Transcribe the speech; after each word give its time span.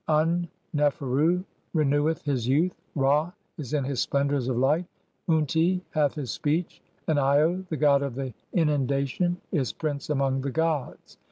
Un 0.07 0.47
neferu 0.75 1.43
reneweth 1.75 2.23
[his] 2.23 2.47
youth, 2.47 2.75
Ra 2.95 3.31
is 3.59 3.71
in 3.75 3.83
his 3.83 3.99
splendours 3.99 4.47
'of 4.47 4.57
light, 4.57 4.87
(7) 5.27 5.45
Unti 5.45 5.81
hath 5.91 6.15
his 6.15 6.31
speech, 6.31 6.81
and 7.07 7.17
lo, 7.17 7.63
the 7.69 7.77
god 7.77 8.01
of 8.01 8.15
the 8.15 8.33
'Inundation 8.51 9.37
is 9.51 9.71
Prince 9.71 10.09
among 10.09 10.41
the 10.41 10.49
gods. 10.49 11.19